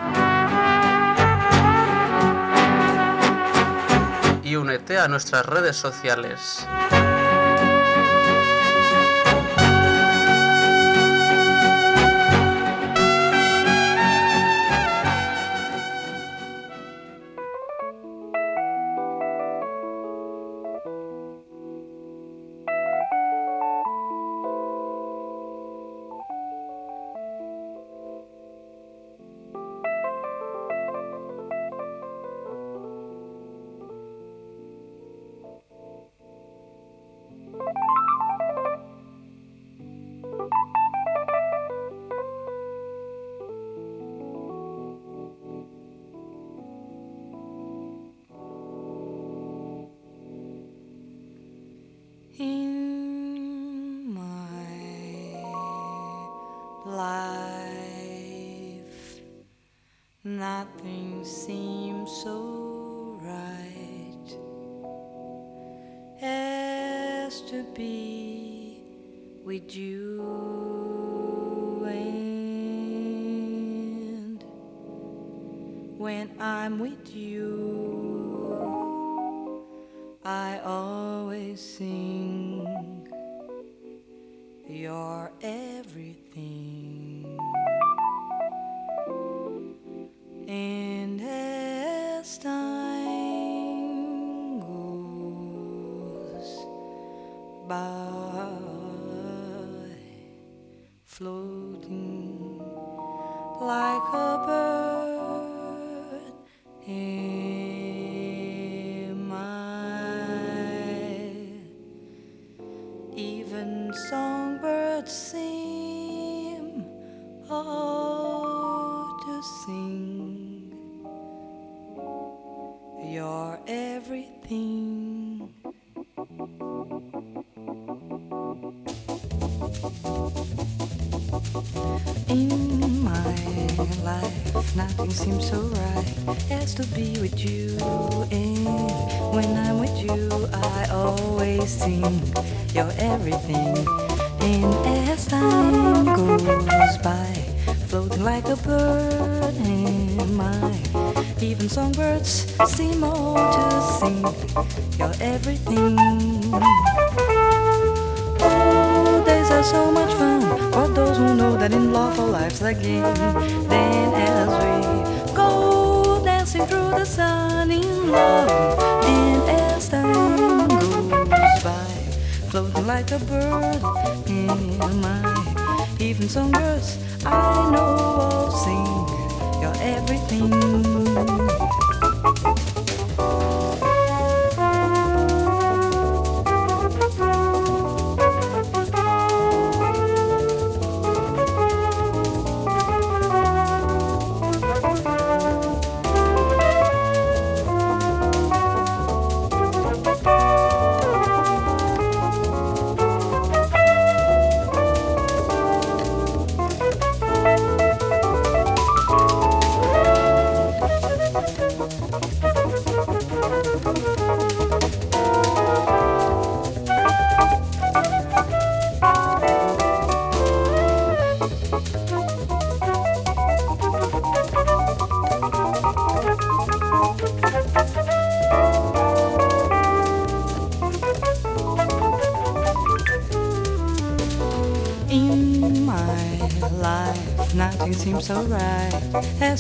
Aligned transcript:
y 4.45 4.55
únete 4.55 4.98
a 4.98 5.09
nuestras 5.09 5.45
redes 5.45 5.75
sociales. 5.75 6.66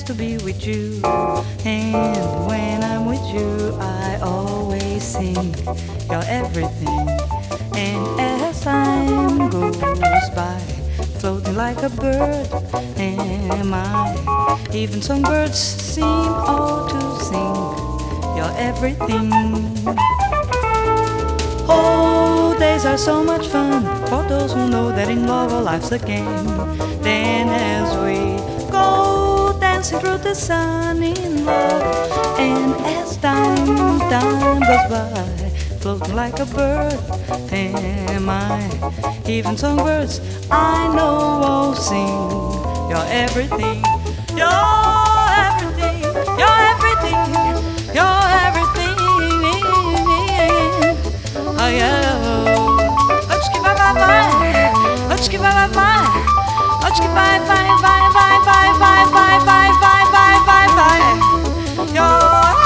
to 0.09 0.15
be 0.15 0.37
with 0.39 0.65
you. 0.65 0.99
And 1.65 2.47
when 2.47 2.83
I'm 2.83 3.05
with 3.05 3.21
you, 3.31 3.77
I 3.79 4.17
always 4.23 5.15
think 5.15 5.55
you're 6.09 6.25
everything. 6.25 7.05
And 7.77 8.19
as 8.19 8.59
time 8.61 9.49
goes 9.51 9.77
by, 10.33 10.57
floating 11.19 11.55
like 11.55 11.83
a 11.83 11.89
bird, 11.89 12.47
am 12.97 13.71
I? 13.71 14.57
Even 14.73 14.99
some 14.99 15.21
birds 15.21 15.59
seem 15.59 16.05
all 16.05 16.89
to 16.89 17.01
sing 17.25 17.59
you're 18.35 18.55
everything. 18.57 19.29
Oh, 21.69 22.55
days 22.57 22.83
are 22.85 22.97
so 22.97 23.23
much 23.23 23.45
fun 23.47 23.83
for 24.07 24.23
those 24.27 24.53
who 24.53 24.69
know 24.69 24.89
that 24.89 25.09
in 25.09 25.27
love, 25.27 25.51
life's 25.51 25.91
a 25.91 25.99
game 25.99 26.47
dancing 29.79 29.99
through 29.99 30.17
the 30.17 30.35
sun 30.35 31.01
in 31.01 31.45
love. 31.45 32.37
And 32.37 32.73
as 32.85 33.15
time, 33.15 33.99
time 34.11 34.59
goes 34.59 34.85
by, 34.89 35.49
floating 35.79 36.15
like 36.15 36.37
a 36.39 36.45
bird, 36.45 36.99
am 37.53 38.29
I. 38.29 38.59
Even 39.25 39.55
songbirds 39.55 40.19
I 40.51 40.93
know 40.93 41.47
all 41.49 41.75
sing. 41.75 42.19
You're 42.89 43.07
everything, 43.23 43.81
you're 44.35 44.51
everything, 45.47 46.03
you're 46.41 46.61
everything, 46.73 47.29
you're 47.95 48.25
everything. 48.47 48.97
Oh 51.57 51.69
yeah. 51.71 53.29
Let's 53.29 53.47
give 53.47 53.63
up 53.63 53.79
our 53.79 53.93
mind. 53.93 55.09
Let's 55.09 55.29
give 55.29 55.41
up 55.41 55.55
our 55.55 55.69
mind. 55.73 56.38
Acho 56.81 57.01
que 57.01 57.07
vai, 57.09 57.39
vai, 57.41 57.77
vai, 57.77 58.09
vai, 58.11 58.39
vai, 58.41 58.73
vai, 58.73 59.05
vai, 59.05 59.39
vai, 59.39 59.71
vai, 59.79 60.05
vai, 60.11 60.39
vai, 60.45 60.67
vai. 60.75 61.01
You're 61.93 62.59